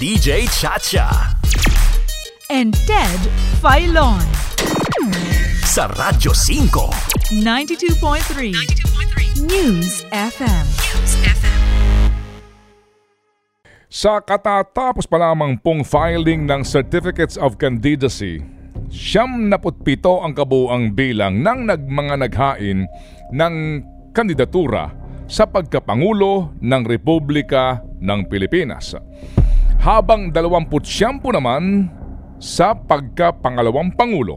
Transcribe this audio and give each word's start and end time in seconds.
DJ 0.00 0.48
Chacha. 0.48 1.36
and 2.48 2.72
Ted 2.88 3.20
Filon. 3.60 4.16
Sa 5.60 5.92
Radyo 5.92 6.32
5. 6.32 7.36
92.3 7.44 9.44
News 9.44 10.08
FM. 10.08 10.66
Sa 13.92 14.24
katatapos 14.24 15.04
pa 15.04 15.20
lamang 15.20 15.60
pong 15.60 15.84
filing 15.84 16.48
ng 16.48 16.64
Certificates 16.64 17.36
of 17.36 17.60
Candidacy, 17.60 18.40
siyam 18.88 19.52
naputpito 19.52 20.24
ang 20.24 20.32
kabuang 20.32 20.96
bilang 20.96 21.44
ng 21.44 21.68
nagmanga 21.68 22.24
naghain 22.24 22.88
ng 23.36 23.54
kandidatura 24.16 24.96
sa 25.28 25.44
pagkapangulo 25.44 26.56
ng 26.56 26.82
Republika 26.88 27.84
ng 28.00 28.24
Pilipinas. 28.32 28.96
Habang 29.80 30.28
29 30.28 31.24
naman 31.32 31.88
sa 32.36 32.76
pagkapangalawang 32.76 33.96
pangulo. 33.96 34.36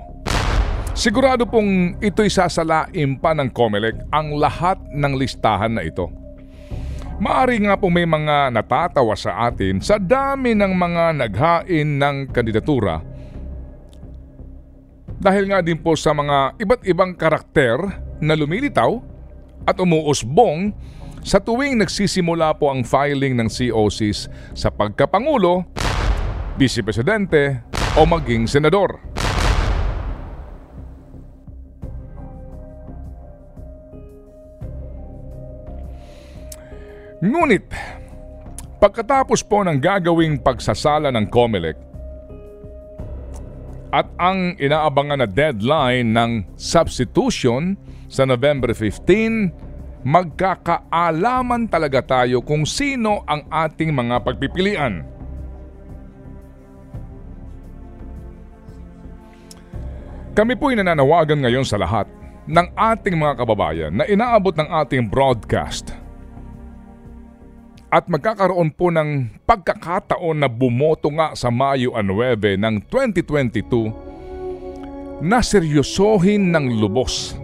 Sigurado 0.96 1.44
pong 1.44 2.00
ito'y 2.00 2.32
sasalain 2.32 3.20
pa 3.20 3.36
ng 3.36 3.52
COMELEC 3.52 4.08
ang 4.08 4.40
lahat 4.40 4.80
ng 4.96 5.14
listahan 5.20 5.76
na 5.76 5.84
ito. 5.84 6.08
Maari 7.20 7.60
nga 7.60 7.76
po 7.76 7.92
may 7.92 8.08
mga 8.08 8.56
natatawa 8.56 9.20
sa 9.20 9.52
atin 9.52 9.84
sa 9.84 10.00
dami 10.00 10.56
ng 10.56 10.72
mga 10.72 11.04
naghain 11.12 11.90
ng 12.00 12.16
kandidatura 12.32 13.04
dahil 15.24 15.48
nga 15.48 15.64
din 15.64 15.80
po 15.80 15.96
sa 15.96 16.12
mga 16.12 16.60
iba't 16.60 16.84
ibang 16.84 17.16
karakter 17.16 17.80
na 18.20 18.36
lumilitaw 18.36 19.00
at 19.64 19.80
umuusbong 19.80 20.76
sa 21.24 21.40
tuwing 21.40 21.80
nagsisimula 21.80 22.52
po 22.60 22.68
ang 22.68 22.84
filing 22.84 23.40
ng 23.40 23.48
COCs 23.48 24.28
sa 24.52 24.68
pagkapangulo, 24.68 25.64
vice 26.60 26.84
presidente 26.84 27.64
o 27.96 28.04
maging 28.04 28.44
senador. 28.44 29.00
Ngunit, 37.24 37.72
pagkatapos 38.84 39.48
po 39.48 39.64
ng 39.64 39.80
gagawing 39.80 40.44
pagsasala 40.44 41.08
ng 41.08 41.32
COMELEC 41.32 41.78
at 43.96 44.12
ang 44.20 44.60
inaabangan 44.60 45.24
na 45.24 45.30
deadline 45.30 46.12
ng 46.12 46.32
substitution 46.60 47.80
sa 48.12 48.28
November 48.28 48.76
15, 48.76 49.63
magkakaalaman 50.04 51.72
talaga 51.72 52.04
tayo 52.04 52.44
kung 52.44 52.68
sino 52.68 53.24
ang 53.24 53.48
ating 53.48 53.96
mga 53.96 54.20
pagpipilian. 54.20 55.08
Kami 60.34 60.58
po'y 60.58 60.76
nananawagan 60.76 61.46
ngayon 61.46 61.64
sa 61.64 61.80
lahat 61.80 62.10
ng 62.50 62.68
ating 62.76 63.16
mga 63.16 63.34
kababayan 63.40 63.94
na 63.96 64.04
inaabot 64.04 64.52
ng 64.52 64.68
ating 64.84 65.08
broadcast 65.08 66.04
at 67.94 68.10
magkakaroon 68.10 68.74
po 68.74 68.90
ng 68.90 69.30
pagkakataon 69.46 70.42
na 70.42 70.50
bumoto 70.50 71.14
nga 71.14 71.38
sa 71.38 71.54
Mayo 71.54 71.94
9 71.94 72.58
ng 72.58 72.90
2022 72.90 75.22
na 75.22 75.46
seryosohin 75.46 76.50
ng 76.50 76.82
lubos, 76.82 77.38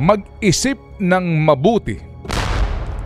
mag-isip 0.00 0.80
ng 1.02 1.26
mabuti 1.42 1.98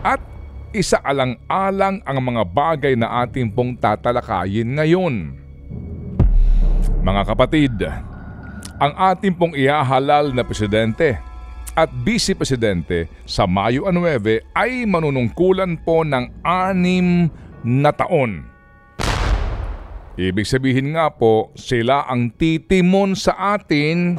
at 0.05 0.21
isaalang-alang 0.69 2.05
ang 2.05 2.17
mga 2.21 2.43
bagay 2.45 2.93
na 2.93 3.25
ating 3.25 3.49
pong 3.49 3.73
tatalakayin 3.73 4.77
ngayon. 4.77 5.33
Mga 7.01 7.21
kapatid, 7.25 7.73
ang 8.77 8.93
ating 8.93 9.33
pong 9.33 9.57
ihahalal 9.57 10.29
na 10.29 10.45
presidente 10.45 11.17
at 11.73 11.89
vice 12.05 12.37
presidente 12.37 13.09
sa 13.25 13.49
Mayo 13.49 13.89
9 13.89 14.53
ay 14.53 14.85
manunungkulan 14.85 15.81
po 15.81 16.05
ng 16.05 16.45
anim 16.45 17.29
na 17.65 17.89
taon. 17.89 18.45
Ibig 20.17 20.49
sabihin 20.49 20.97
nga 20.97 21.13
po, 21.13 21.53
sila 21.53 22.09
ang 22.09 22.33
titimon 22.33 23.13
sa 23.13 23.57
atin 23.57 24.17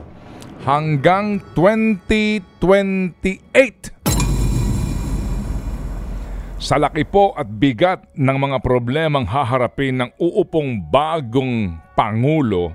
hanggang 0.63 1.43
2028. 1.55 3.95
Sa 6.59 6.75
laki 6.75 7.07
po 7.07 7.31
at 7.39 7.47
bigat 7.47 8.11
ng 8.19 8.35
mga 8.35 8.59
problemang 8.59 9.23
haharapin 9.23 10.03
ng 10.03 10.11
uupong 10.19 10.83
bagong 10.91 11.79
Pangulo, 11.95 12.75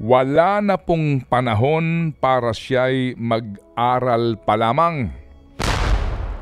wala 0.00 0.64
na 0.64 0.80
pong 0.80 1.20
panahon 1.22 2.10
para 2.16 2.50
siya'y 2.50 3.14
mag-aral 3.20 4.34
pa 4.42 4.58
lamang. 4.58 5.12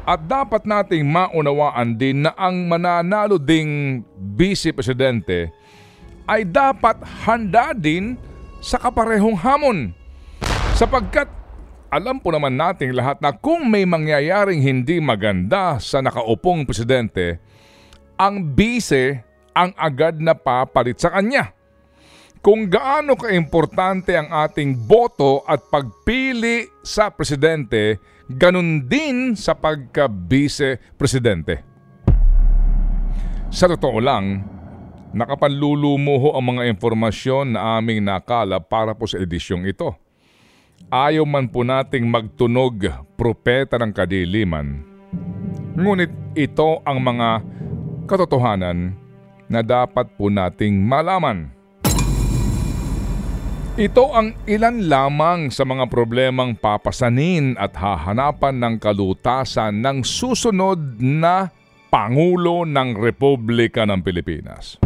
At 0.09 0.25
dapat 0.25 0.65
nating 0.65 1.05
maunawaan 1.05 2.01
din 2.01 2.25
na 2.25 2.33
ang 2.33 2.65
mananalo 2.65 3.37
ding 3.37 4.01
vice 4.17 4.73
presidente 4.73 5.53
ay 6.25 6.49
dapat 6.49 6.97
handa 7.29 7.77
din 7.77 8.17
sa 8.65 8.81
kaparehong 8.81 9.37
hamon. 9.37 9.98
Sapagkat 10.79 11.27
alam 11.91 12.23
po 12.23 12.31
naman 12.31 12.55
nating 12.55 12.95
lahat 12.95 13.19
na 13.19 13.35
kung 13.35 13.67
may 13.67 13.83
mangyayaring 13.83 14.63
hindi 14.63 15.03
maganda 15.03 15.83
sa 15.83 15.99
nakaupong 15.99 16.63
presidente, 16.63 17.43
ang 18.15 18.55
vice 18.55 19.27
ang 19.59 19.75
agad 19.75 20.23
na 20.23 20.39
papalit 20.39 21.03
sa 21.03 21.11
kanya 21.11 21.59
kung 22.39 22.71
gaano 22.71 23.19
kaimportante 23.19 24.15
ang 24.15 24.31
ating 24.31 24.87
boto 24.87 25.43
at 25.43 25.67
pagpili 25.67 26.71
sa 26.87 27.11
presidente, 27.11 27.99
ganun 28.31 28.87
din 28.87 29.35
sa 29.35 29.59
pagka-vice 29.59 30.79
presidente. 30.95 31.67
Sa 33.51 33.67
totoo 33.67 33.99
lang, 33.99 34.47
nakapanlulumuho 35.11 36.39
ang 36.39 36.55
mga 36.55 36.71
informasyon 36.71 37.59
na 37.59 37.83
aming 37.83 38.07
nakala 38.07 38.63
para 38.63 38.95
po 38.95 39.11
sa 39.11 39.19
edisyong 39.19 39.67
ito. 39.67 40.08
Ayaw 40.87 41.27
man 41.27 41.51
po 41.51 41.67
nating 41.67 42.07
magtunog 42.07 42.87
propeta 43.19 43.75
ng 43.83 43.91
kadiliman. 43.91 44.87
Ngunit 45.75 46.39
ito 46.39 46.79
ang 46.87 47.03
mga 47.03 47.43
katotohanan 48.07 48.95
na 49.51 49.61
dapat 49.67 50.07
po 50.15 50.31
nating 50.31 50.79
malaman. 50.79 51.51
Ito 53.79 54.11
ang 54.11 54.35
ilan 54.43 54.91
lamang 54.91 55.55
sa 55.55 55.63
mga 55.63 55.87
problemang 55.87 56.59
papasanin 56.59 57.55
at 57.55 57.79
hahanapan 57.79 58.59
ng 58.59 58.75
kalutasan 58.83 59.79
ng 59.79 60.03
susunod 60.03 60.99
na 60.99 61.55
Pangulo 61.89 62.69
ng 62.69 62.99
Republika 62.99 63.89
ng 63.89 64.03
Pilipinas. 64.05 64.77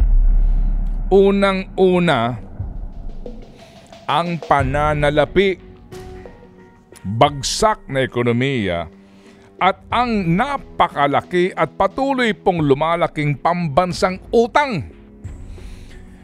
Unang-una, 1.10 2.38
ang 4.06 4.38
pananalapi, 4.38 5.71
bagsak 7.02 7.86
na 7.90 8.02
ekonomiya 8.06 8.86
at 9.62 9.78
ang 9.90 10.34
napakalaki 10.34 11.54
at 11.54 11.70
patuloy 11.78 12.34
pong 12.34 12.66
lumalaking 12.66 13.38
pambansang 13.38 14.18
utang 14.34 15.02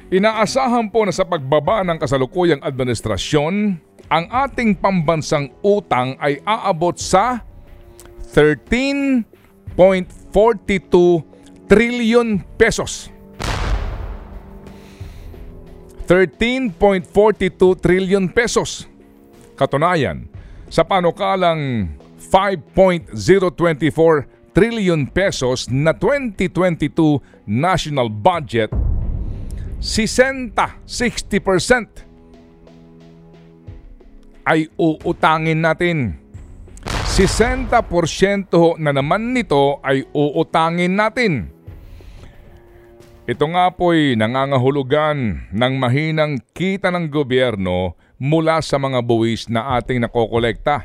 Inaasahan 0.09 0.89
po 0.89 1.05
na 1.05 1.13
sa 1.13 1.29
pagbaba 1.29 1.85
ng 1.85 2.01
kasalukuyang 2.01 2.65
administrasyon, 2.65 3.77
ang 4.09 4.25
ating 4.33 4.73
pambansang 4.81 5.53
utang 5.61 6.17
ay 6.17 6.41
aabot 6.49 6.97
sa 6.97 7.45
13.42 8.33 9.77
trillion 11.69 12.41
pesos. 12.57 13.13
13.42 16.09 17.77
trillion 17.77 18.25
pesos. 18.33 18.89
Katunayan, 19.61 20.25
sa 20.69 20.85
panukalang 20.85 21.89
5.024 22.21 24.53
trillion 24.53 25.07
pesos 25.09 25.69
na 25.69 25.93
2022 25.93 27.21
national 27.49 28.09
budget 28.13 28.71
60, 29.79 30.83
60% 30.83 32.09
ay 34.49 34.65
uutangin 34.81 35.61
natin. 35.61 36.17
60% 37.19 38.79
na 38.79 38.95
naman 38.95 39.35
nito 39.37 39.83
ay 39.85 40.07
uutangin 40.11 40.97
natin. 40.97 41.53
Ito 43.29 43.45
nga 43.53 43.69
po'y 43.71 44.17
nangangahulugan 44.17 45.53
ng 45.53 45.73
mahinang 45.77 46.41
kita 46.57 46.89
ng 46.89 47.13
gobyerno 47.13 47.93
mula 48.19 48.59
sa 48.59 48.77
mga 48.77 48.99
buwis 49.03 49.47
na 49.47 49.79
ating 49.79 50.03
nakokolekta. 50.03 50.85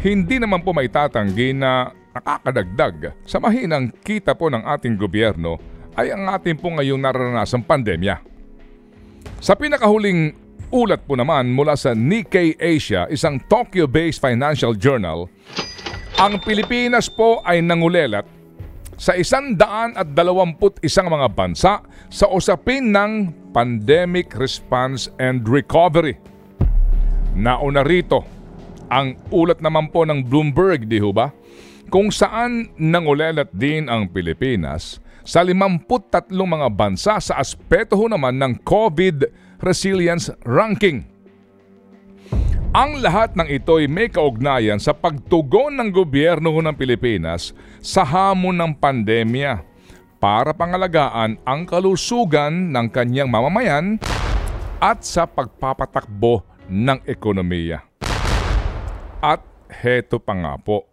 Hindi 0.00 0.40
naman 0.40 0.64
po 0.64 0.72
may 0.72 0.88
tatanggi 0.88 1.52
na 1.52 1.92
nakakadagdag 2.16 3.12
sa 3.28 3.36
mahinang 3.36 3.92
kita 4.00 4.32
po 4.32 4.48
ng 4.48 4.64
ating 4.64 4.96
gobyerno 4.96 5.60
ay 5.96 6.12
ang 6.12 6.28
ating 6.32 6.56
po 6.56 6.72
ngayong 6.72 7.00
naranasang 7.00 7.64
pandemya. 7.64 8.20
Sa 9.40 9.52
pinakahuling 9.52 10.32
ulat 10.72 11.04
po 11.04 11.16
naman 11.16 11.52
mula 11.52 11.76
sa 11.76 11.92
Nikkei 11.92 12.56
Asia, 12.56 13.04
isang 13.12 13.40
Tokyo-based 13.40 14.20
financial 14.20 14.72
journal, 14.76 15.28
ang 16.16 16.40
Pilipinas 16.40 17.12
po 17.12 17.44
ay 17.44 17.60
nangulelat 17.60 18.24
sa 18.96 19.12
isang 19.12 19.52
daan 19.54 19.92
at 19.92 20.16
dalawamput 20.16 20.80
isang 20.80 21.12
mga 21.12 21.28
bansa 21.36 21.84
sa 22.08 22.26
usapin 22.32 22.92
ng 22.92 23.32
pandemic 23.52 24.32
response 24.36 25.12
and 25.20 25.44
recovery. 25.44 26.16
Nauna 27.36 27.84
rito, 27.84 28.24
ang 28.88 29.20
ulat 29.28 29.60
naman 29.60 29.92
po 29.92 30.08
ng 30.08 30.24
Bloomberg, 30.24 30.88
di 30.88 31.00
ba? 31.12 31.28
Kung 31.92 32.10
saan 32.10 32.72
nangulelat 32.80 33.52
din 33.54 33.86
ang 33.86 34.10
Pilipinas 34.10 34.98
sa 35.22 35.44
53 35.44 36.32
mga 36.32 36.68
bansa 36.72 37.18
sa 37.18 37.34
aspeto 37.38 37.94
ho 37.94 38.06
naman 38.10 38.38
ng 38.38 38.62
COVID 38.64 39.28
Resilience 39.62 40.32
Ranking. 40.42 41.15
Ang 42.76 43.00
lahat 43.00 43.32
ng 43.32 43.48
ito 43.48 43.80
ay 43.80 43.88
may 43.88 44.12
kaugnayan 44.12 44.76
sa 44.76 44.92
pagtugon 44.92 45.80
ng 45.80 45.88
gobyerno 45.88 46.52
ng 46.60 46.76
Pilipinas 46.76 47.56
sa 47.80 48.04
hamon 48.04 48.52
ng 48.52 48.76
pandemya 48.76 49.64
para 50.20 50.52
pangalagaan 50.52 51.40
ang 51.40 51.64
kalusugan 51.64 52.52
ng 52.68 52.92
kanyang 52.92 53.32
mamamayan 53.32 53.96
at 54.76 55.00
sa 55.08 55.24
pagpapatakbo 55.24 56.44
ng 56.68 57.00
ekonomiya. 57.08 57.80
At 59.24 59.40
heto 59.72 60.20
pa 60.20 60.36
nga 60.36 60.60
po. 60.60 60.84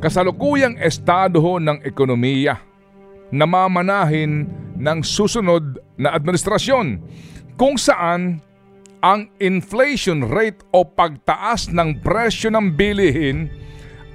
Kasalukuyang 0.00 0.80
estado 0.80 1.60
ng 1.60 1.84
ekonomiya 1.84 2.56
namamanahin 3.28 4.48
ng 4.72 4.98
susunod 5.04 5.84
na 6.00 6.16
administrasyon 6.16 6.96
kung 7.60 7.76
saan 7.76 8.47
ang 8.98 9.30
inflation 9.38 10.26
rate 10.26 10.62
o 10.74 10.82
pagtaas 10.82 11.70
ng 11.70 12.02
presyo 12.02 12.50
ng 12.50 12.74
bilihin 12.74 13.46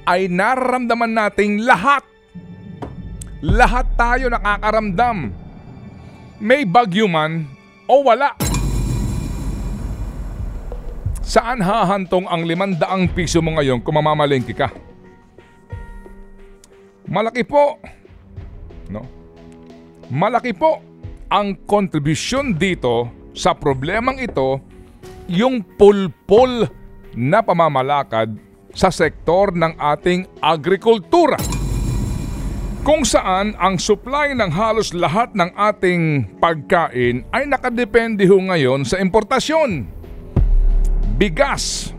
ay 0.04 0.28
nararamdaman 0.28 1.16
nating 1.16 1.64
lahat. 1.64 2.04
Lahat 3.44 3.88
tayo 3.96 4.32
nakakaramdam. 4.32 5.32
May 6.44 6.68
bagyo 6.68 7.08
man 7.08 7.48
o 7.88 8.04
wala. 8.04 8.36
Saan 11.24 11.64
hahantong 11.64 12.28
ang 12.28 12.44
limandaang 12.44 13.08
piso 13.16 13.40
mo 13.40 13.56
ngayon 13.56 13.80
kung 13.80 13.96
mamamalengke 13.96 14.52
ka? 14.52 14.68
Malaki 17.08 17.48
po. 17.48 17.80
No? 18.92 19.08
Malaki 20.12 20.52
po 20.52 20.84
ang 21.32 21.56
kontribusyon 21.64 22.60
dito 22.60 23.08
sa 23.32 23.56
problemang 23.56 24.20
ito 24.20 24.73
yung 25.28 25.64
pulpol 25.78 26.68
na 27.14 27.40
pamamalakad 27.46 28.34
sa 28.74 28.90
sektor 28.90 29.54
ng 29.54 29.78
ating 29.78 30.26
agrikultura. 30.42 31.38
Kung 32.84 33.08
saan 33.08 33.56
ang 33.56 33.80
supply 33.80 34.36
ng 34.36 34.52
halos 34.52 34.92
lahat 34.92 35.32
ng 35.32 35.56
ating 35.56 36.36
pagkain 36.44 37.24
ay 37.32 37.48
nakadepende 37.48 38.28
ho 38.28 38.36
ngayon 38.44 38.84
sa 38.84 39.00
importasyon. 39.00 39.88
Bigas, 41.16 41.96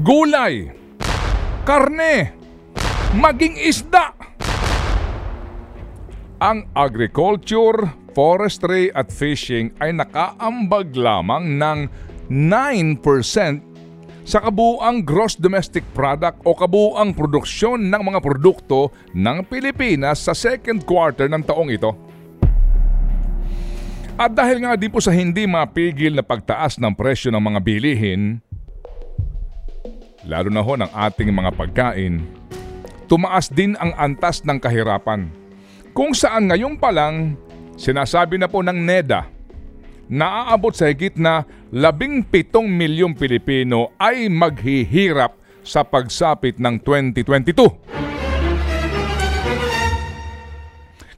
gulay, 0.00 0.72
karne, 1.68 2.32
maging 3.12 3.60
isda. 3.60 4.16
Ang 6.40 6.72
agriculture, 6.72 7.92
forestry 8.18 8.90
at 8.98 9.14
fishing 9.14 9.70
ay 9.78 9.94
nakaambag 9.94 10.90
lamang 10.98 11.54
ng 11.54 11.78
9% 12.26 12.98
sa 14.26 14.42
kabuuang 14.42 15.06
gross 15.06 15.38
domestic 15.38 15.86
product 15.94 16.42
o 16.42 16.50
kabuuang 16.50 17.14
produksyon 17.14 17.86
ng 17.86 18.02
mga 18.02 18.18
produkto 18.18 18.90
ng 19.14 19.46
Pilipinas 19.46 20.26
sa 20.26 20.34
second 20.34 20.82
quarter 20.82 21.30
ng 21.30 21.46
taong 21.46 21.70
ito. 21.70 21.94
At 24.18 24.34
dahil 24.34 24.66
nga 24.66 24.74
din 24.74 24.90
po 24.90 24.98
sa 24.98 25.14
hindi 25.14 25.46
mapigil 25.46 26.18
na 26.18 26.26
pagtaas 26.26 26.74
ng 26.82 26.90
presyo 26.98 27.30
ng 27.30 27.38
mga 27.38 27.60
bilihin, 27.62 28.42
lalo 30.26 30.50
na 30.50 30.58
ho 30.58 30.74
ng 30.74 30.90
ating 30.90 31.30
mga 31.30 31.54
pagkain, 31.54 32.26
tumaas 33.06 33.46
din 33.46 33.78
ang 33.78 33.94
antas 33.94 34.42
ng 34.42 34.58
kahirapan 34.58 35.30
kung 35.94 36.10
saan 36.12 36.50
ngayon 36.50 36.74
pa 36.78 36.90
lang 36.90 37.38
sinasabi 37.78 38.36
na 38.36 38.50
po 38.50 38.60
ng 38.60 38.74
NEDA 38.74 39.30
na 40.10 40.50
aabot 40.50 40.74
sa 40.74 40.90
higit 40.90 41.14
na 41.14 41.46
17 41.70 42.26
milyong 42.66 43.14
Pilipino 43.14 43.94
ay 43.96 44.26
maghihirap 44.26 45.38
sa 45.62 45.86
pagsapit 45.86 46.58
ng 46.58 46.82
2022. 46.82 47.54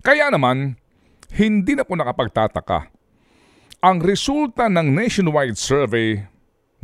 Kaya 0.05 0.29
naman, 0.29 0.77
hindi 1.33 1.73
na 1.79 1.87
po 1.87 1.95
nakapagtataka 1.95 2.91
ang 3.81 3.97
resulta 4.05 4.69
ng 4.69 4.93
nationwide 4.93 5.57
survey 5.57 6.21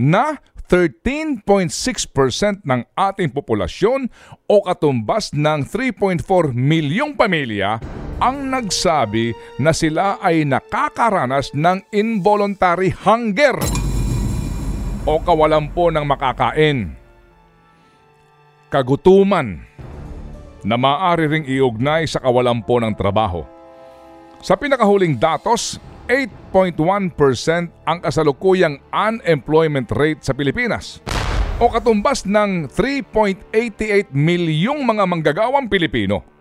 na 0.01 0.41
13.6% 0.67 2.67
ng 2.67 2.81
ating 2.97 3.31
populasyon 3.31 4.11
o 4.51 4.57
katumbas 4.65 5.31
ng 5.31 5.63
3.4 5.63 6.51
milyong 6.57 7.15
pamilya 7.15 7.79
ang 8.17 8.49
nagsabi 8.49 9.37
na 9.61 9.77
sila 9.77 10.17
ay 10.25 10.49
nakakaranas 10.49 11.53
ng 11.53 11.85
involuntary 11.93 12.93
hunger 12.93 13.57
o 15.07 15.21
kawalan 15.21 15.69
po 15.71 15.93
ng 15.93 16.03
makakain. 16.03 16.97
Kagutuman 18.73 19.63
na 20.67 20.75
maaari 20.75 21.31
ring 21.31 21.47
iugnay 21.47 22.09
sa 22.11 22.19
kawalan 22.19 22.59
po 22.65 22.83
ng 22.83 22.91
trabaho. 22.99 23.47
Sa 24.43 24.59
pinakahuling 24.59 25.15
datos, 25.15 25.79
8.1% 26.11 26.79
ang 27.87 27.99
kasalukuyang 28.03 28.79
unemployment 28.91 29.91
rate 29.95 30.23
sa 30.23 30.35
Pilipinas 30.35 31.03
o 31.57 31.71
katumbas 31.71 32.27
ng 32.27 32.71
3.88 32.71 34.11
milyong 34.13 34.83
mga 34.83 35.05
manggagawang 35.07 35.67
Pilipino. 35.71 36.36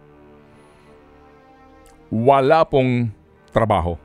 Wala 2.11 2.65
pong 2.65 3.09
trabaho. 3.53 3.97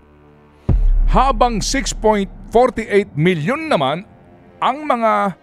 Habang 1.11 1.59
6.48 1.59 3.17
milyon 3.19 3.67
naman 3.67 4.07
ang 4.63 4.87
mga 4.87 5.37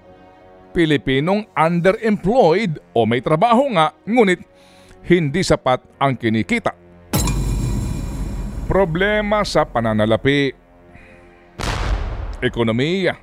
Pilipinong 0.72 1.50
underemployed 1.58 2.78
o 2.94 3.02
may 3.10 3.18
trabaho 3.18 3.66
nga 3.74 3.98
ngunit 4.06 4.46
hindi 5.10 5.42
sapat 5.42 5.82
ang 5.98 6.14
kinikita 6.14 6.88
Problema 8.68 9.48
sa 9.48 9.64
pananalapi. 9.64 10.52
Ekonomiya. 12.44 13.16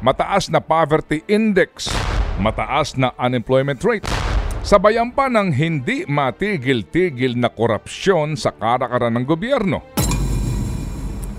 Mataas 0.00 0.48
na 0.48 0.56
poverty 0.56 1.20
index. 1.28 1.92
Mataas 2.40 2.96
na 2.96 3.12
unemployment 3.20 3.76
rate. 3.84 4.08
Sabayan 4.68 5.16
pa 5.16 5.32
ng 5.32 5.48
hindi 5.48 6.04
matigil-tigil 6.04 7.40
na 7.40 7.48
korupsyon 7.48 8.36
sa 8.36 8.52
karakaran 8.52 9.16
ng 9.16 9.24
gobyerno. 9.24 9.80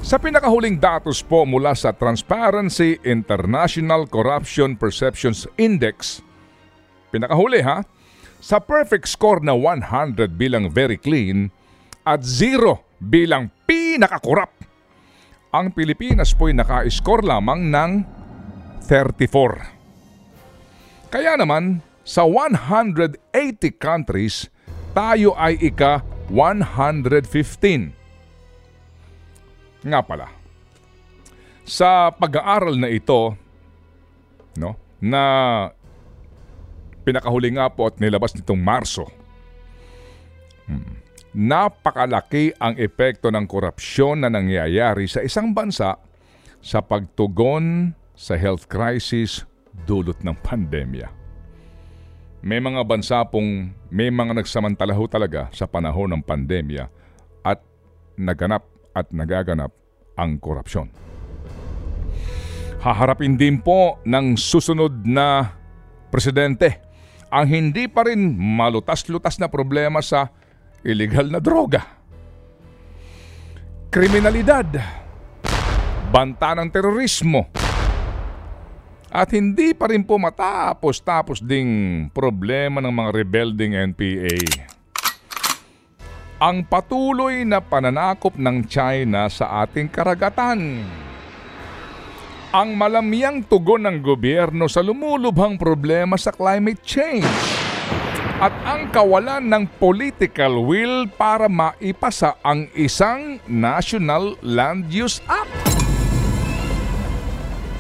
Sa 0.01 0.17
pinakahuling 0.17 0.81
datos 0.81 1.21
po 1.21 1.45
mula 1.45 1.77
sa 1.77 1.93
Transparency 1.93 2.98
International 3.05 4.09
Corruption 4.09 4.74
Perceptions 4.74 5.45
Index, 5.62 6.25
pinakahuli 7.13 7.62
ha, 7.62 7.86
sa 8.41 8.57
perfect 8.57 9.05
score 9.05 9.45
na 9.45 9.53
100 9.53 10.33
bilang 10.33 10.74
very 10.74 10.98
clean 10.98 11.53
at 12.09 12.25
0 12.25 12.81
bilang 12.98 13.53
pinakakurap. 13.69 14.57
Ang 15.53 15.69
Pilipinas 15.77 16.33
po'y 16.33 16.57
naka-score 16.57 17.21
lamang 17.21 17.69
ng 17.69 17.91
34. 18.89 21.13
Kaya 21.13 21.38
naman, 21.38 21.86
sa 22.10 22.25
180 22.25 23.22
countries, 23.78 24.50
tayo 24.98 25.38
ay 25.38 25.62
ika 25.62 26.01
115. 26.34 27.94
Nga 29.86 30.01
pala, 30.01 30.34
sa 31.70 32.10
pag-aaral 32.10 32.82
na 32.82 32.89
ito, 32.89 33.38
no, 34.58 34.74
na 34.98 35.22
pinakahuli 37.06 37.54
nga 37.54 37.70
po 37.70 37.94
at 37.94 38.01
nilabas 38.01 38.34
nitong 38.34 38.58
Marso, 38.58 39.06
hmm, 40.66 40.98
napakalaki 41.38 42.58
ang 42.58 42.74
epekto 42.82 43.30
ng 43.30 43.46
korupsyon 43.46 44.25
na 44.25 44.34
nangyayari 44.34 45.06
sa 45.06 45.22
isang 45.22 45.54
bansa 45.54 46.01
sa 46.58 46.82
pagtugon 46.82 47.94
sa 48.18 48.34
health 48.34 48.66
crisis 48.66 49.46
dulot 49.86 50.18
ng 50.25 50.34
pandemya. 50.42 51.19
May 52.39 52.63
mga 52.63 52.81
bansa 52.88 53.19
pong 53.27 53.75
may 53.91 54.08
mga 54.08 54.39
nagsamantalaho 54.39 55.12
talaga 55.12 55.51
sa 55.51 55.67
panahon 55.67 56.08
ng 56.15 56.24
pandemya 56.24 56.88
at 57.43 57.60
naganap 58.15 58.63
at 58.96 59.12
nagaganap 59.12 59.72
ang 60.15 60.39
korupsyon. 60.39 60.88
Haharapin 62.79 63.36
din 63.36 63.60
po 63.60 64.00
ng 64.08 64.39
susunod 64.39 65.03
na 65.03 65.51
presidente 66.08 66.79
ang 67.27 67.46
hindi 67.46 67.91
pa 67.91 68.08
rin 68.08 68.34
malutas-lutas 68.39 69.38
na 69.38 69.51
problema 69.51 70.00
sa 70.00 70.31
illegal 70.81 71.27
na 71.27 71.43
droga. 71.43 72.00
Kriminalidad, 73.91 74.69
banta 76.10 76.55
ng 76.55 76.69
terorismo, 76.72 77.51
at 79.10 79.34
hindi 79.34 79.74
pa 79.74 79.89
rin 79.89 80.06
po 80.06 80.22
matapos-tapos 80.22 81.42
ding 81.42 82.08
problema 82.13 82.78
ng 82.78 82.94
mga 82.94 83.10
rebelding 83.10 83.74
NPA. 83.94 84.38
Ang 86.39 86.63
patuloy 86.63 87.44
na 87.44 87.60
pananakop 87.60 88.38
ng 88.39 88.63
China 88.70 89.28
sa 89.28 89.66
ating 89.66 89.92
karagatan. 89.92 90.88
Ang 92.50 92.70
malamyang 92.80 93.44
tugon 93.44 93.84
ng 93.84 94.00
gobyerno 94.00 94.72
sa 94.72 94.80
lumulubhang 94.80 95.60
problema 95.60 96.16
sa 96.16 96.32
climate 96.32 96.80
change. 96.82 97.28
At 98.39 98.56
ang 98.63 98.88
kawalan 98.96 99.51
ng 99.51 99.68
political 99.84 100.63
will 100.63 101.12
para 101.12 101.51
maipasa 101.51 102.39
ang 102.39 102.72
isang 102.72 103.44
National 103.51 104.39
Land 104.39 104.88
Use 104.96 105.20
Act. 105.28 105.51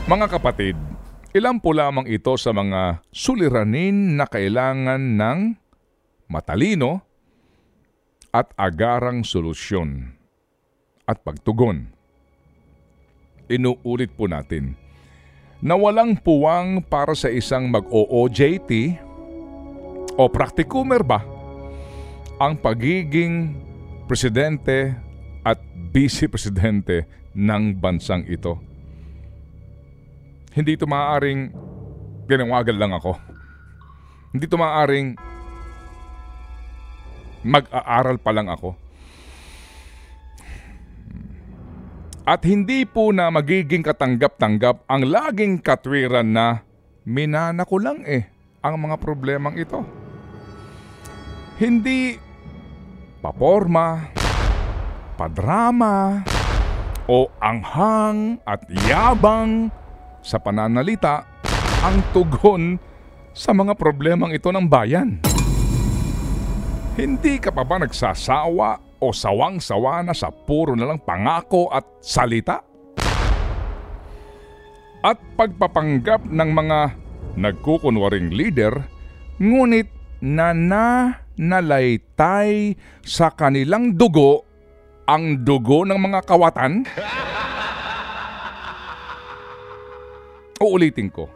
Mga 0.03 0.27
kapatid, 0.35 0.88
Ilan 1.29 1.61
po 1.61 1.77
lamang 1.77 2.09
ito 2.09 2.33
sa 2.41 2.49
mga 2.49 3.05
suliranin 3.13 4.17
na 4.17 4.25
kailangan 4.25 4.97
ng 4.97 5.39
matalino 6.25 7.05
at 8.33 8.49
agarang 8.57 9.21
solusyon 9.21 10.09
at 11.05 11.21
pagtugon. 11.21 11.93
Inuulit 13.45 14.09
po 14.17 14.25
natin 14.25 14.73
na 15.61 15.77
walang 15.77 16.17
puwang 16.17 16.81
para 16.81 17.13
sa 17.13 17.29
isang 17.29 17.69
mag-OOJT 17.69 18.97
o 20.17 20.25
praktikumer 20.33 21.05
ba 21.05 21.21
ang 22.41 22.57
pagiging 22.57 23.53
presidente 24.09 24.97
at 25.45 25.61
vice-presidente 25.93 27.05
ng 27.37 27.77
bansang 27.77 28.25
ito 28.25 28.68
hindi 30.53 30.73
ito 30.73 30.89
maaaring 30.89 31.53
tinawagan 32.25 32.77
lang 32.77 32.91
ako. 32.93 33.13
Hindi 34.33 34.45
ito 34.45 34.57
maaaring 34.57 35.07
mag-aaral 37.45 38.17
pa 38.21 38.31
lang 38.33 38.47
ako. 38.49 38.75
At 42.29 42.45
hindi 42.45 42.85
po 42.85 43.09
na 43.09 43.33
magiging 43.33 43.81
katanggap-tanggap 43.81 44.85
ang 44.85 45.01
laging 45.01 45.57
katwiran 45.65 46.29
na 46.29 46.61
minana 47.01 47.65
ko 47.65 47.81
lang 47.81 48.05
eh 48.05 48.29
ang 48.61 48.77
mga 48.77 49.01
problemang 49.01 49.57
ito. 49.57 49.81
Hindi 51.57 52.21
paporma, 53.19 54.13
padrama, 55.17 56.21
o 57.09 57.25
anghang 57.41 58.37
at 58.45 58.61
yabang 58.85 59.73
sa 60.19 60.35
pananalita 60.39 61.23
ang 61.79 62.03
tugon 62.11 62.75
sa 63.31 63.55
mga 63.55 63.71
problemang 63.79 64.35
ito 64.35 64.51
ng 64.51 64.67
bayan. 64.67 65.23
Hindi 66.99 67.39
ka 67.39 67.55
pa 67.55 67.63
ba 67.63 67.79
nagsasawa 67.79 68.99
o 68.99 69.15
sawang-sawa 69.15 70.03
na 70.03 70.11
sa 70.11 70.27
puro 70.27 70.75
na 70.75 70.83
lang 70.83 70.99
pangako 70.99 71.71
at 71.71 71.87
salita? 72.03 72.59
At 74.99 75.15
pagpapanggap 75.39 76.27
ng 76.27 76.49
mga 76.51 76.79
nagkukunwaring 77.39 78.35
leader, 78.35 78.83
ngunit 79.39 79.87
nananalaytay 80.19 82.75
sa 83.07 83.31
kanilang 83.31 83.95
dugo 83.95 84.43
ang 85.07 85.47
dugo 85.47 85.87
ng 85.87 85.95
mga 85.95 86.27
kawatan? 86.27 86.83
Uulitin 90.59 91.07
ko. 91.07 91.31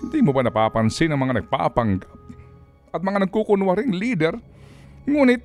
Hindi 0.00 0.24
mo 0.24 0.32
ba 0.32 0.40
napapansin 0.40 1.12
ang 1.12 1.20
mga 1.20 1.44
nagpapanggap 1.44 2.08
at 2.96 3.00
mga 3.04 3.28
nagkukunwaring 3.28 3.92
leader 3.92 4.32
ngunit 5.04 5.44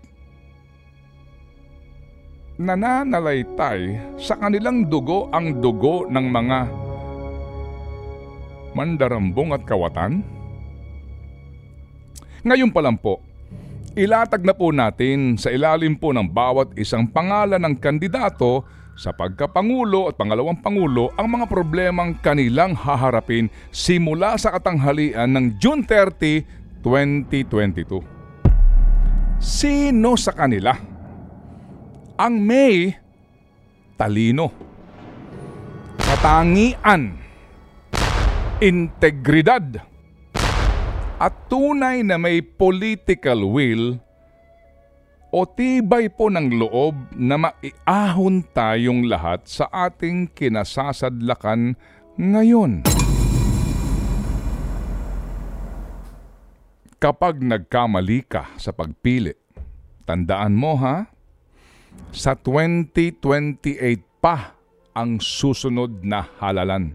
nananalaytay 2.55 3.99
sa 4.21 4.39
kanilang 4.39 4.87
dugo 4.87 5.27
ang 5.35 5.59
dugo 5.59 6.07
ng 6.07 6.25
mga 6.31 6.59
mandarambong 8.71 9.51
at 9.51 9.67
kawatan? 9.67 10.23
Ngayon 12.47 12.71
pa 12.71 12.79
lang 12.83 12.95
po, 12.95 13.19
ilatag 13.99 14.47
na 14.47 14.55
po 14.55 14.71
natin 14.71 15.35
sa 15.35 15.51
ilalim 15.51 15.95
po 15.99 16.15
ng 16.15 16.27
bawat 16.27 16.71
isang 16.79 17.03
pangalan 17.03 17.59
ng 17.59 17.75
kandidato 17.79 18.63
sa 18.93 19.09
pagkapangulo 19.13 20.09
at 20.09 20.15
pangalawang 20.17 20.61
pangulo 20.61 21.09
ang 21.17 21.33
mga 21.33 21.49
problemang 21.49 22.13
kanilang 22.21 22.77
haharapin 22.77 23.49
simula 23.73 24.37
sa 24.37 24.53
katanghalian 24.53 25.29
ng 25.33 25.45
June 25.57 25.81
30, 25.81 26.81
2022. 26.85 28.01
Sino 29.41 30.13
sa 30.15 30.31
kanila? 30.31 30.77
Ang 32.13 32.35
may 32.45 32.93
talino, 33.97 34.53
katangian, 35.97 37.17
integridad, 38.61 39.81
at 41.17 41.33
tunay 41.49 42.03
na 42.05 42.19
may 42.19 42.43
political 42.43 43.47
will 43.49 43.97
o 45.33 45.49
tibay 45.49 46.13
po 46.13 46.29
ng 46.29 46.61
loob 46.61 46.93
na 47.17 47.41
maiahon 47.41 48.45
tayong 48.53 49.09
lahat 49.09 49.41
sa 49.49 49.65
ating 49.73 50.29
kinasasadlakan 50.29 51.73
ngayon. 52.21 52.85
Kapag 57.01 57.41
nagkamali 57.41 58.29
ka 58.29 58.53
sa 58.61 58.69
pagpili, 58.77 59.33
tandaan 60.05 60.53
mo 60.53 60.77
ha, 60.77 61.09
sa 62.13 62.37
2028 62.37 64.21
pa 64.21 64.53
ang 64.93 65.17
susunod 65.17 66.05
na 66.05 66.29
halalan. 66.37 66.93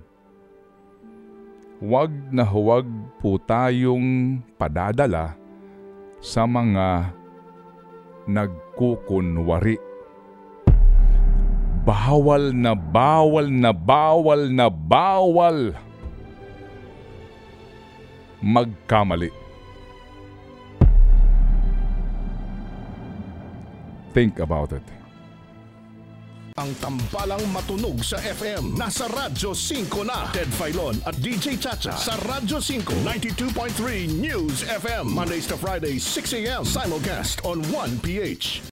Huwag 1.82 2.14
na 2.30 2.46
huwag 2.46 2.86
po 3.18 3.38
tayong 3.42 4.38
padadala 4.54 5.34
sa 6.22 6.46
mga 6.46 7.18
nagkukunwari. 8.28 9.80
Bawal 11.88 12.52
na 12.52 12.76
bawal 12.76 13.48
na 13.48 13.72
bawal 13.72 14.52
na 14.52 14.68
bawal 14.68 15.72
magkamali. 18.44 19.32
Think 24.12 24.38
about 24.38 24.72
it. 24.76 24.97
Ang 26.58 26.74
tambalang 26.82 27.46
matunog 27.54 28.02
sa 28.02 28.18
FM. 28.18 28.74
Nasa 28.74 29.06
Radyo 29.06 29.54
5 29.54 30.02
na. 30.02 30.26
Ted 30.34 30.50
Filon 30.58 30.98
at 31.06 31.14
DJ 31.22 31.54
Chacha. 31.54 31.94
Sa 31.94 32.18
Radyo 32.26 32.58
5. 32.58 33.06
92.3 33.06 34.18
News 34.18 34.66
FM. 34.66 35.06
Mondays 35.06 35.46
to 35.46 35.54
Fridays, 35.54 36.02
6 36.02 36.34
a.m. 36.42 36.66
Simulcast 36.66 37.46
on 37.46 37.62
1PH. 37.70 38.66